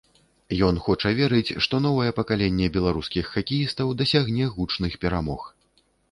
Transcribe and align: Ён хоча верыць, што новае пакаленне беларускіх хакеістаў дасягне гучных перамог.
Ён 0.67 0.75
хоча 0.85 1.09
верыць, 1.17 1.57
што 1.65 1.79
новае 1.87 2.11
пакаленне 2.19 2.69
беларускіх 2.77 3.29
хакеістаў 3.33 3.91
дасягне 3.99 4.47
гучных 4.55 4.97
перамог. 5.05 5.45